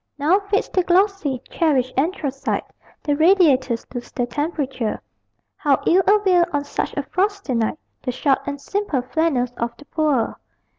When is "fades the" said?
0.39-0.81